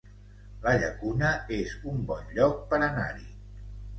La 0.63 0.71
Llacuna 0.83 1.33
es 1.57 1.75
un 1.93 2.01
bon 2.13 2.33
lloc 2.39 2.57
per 2.71 2.79
anar-hi 2.87 3.29